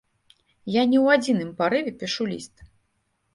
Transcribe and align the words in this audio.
Я 0.75 0.83
не 0.93 0.97
ў 1.03 1.17
адзіным 1.17 1.51
парыве 1.61 1.91
пішу 2.01 2.23
ліст. 2.31 2.55